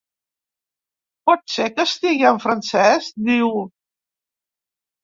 Pot 1.31 1.43
ser 1.57 1.67
que 1.75 1.87
estigui 1.91 2.27
en 2.33 2.43
francès? 2.49 3.13
—diu. 3.13 3.57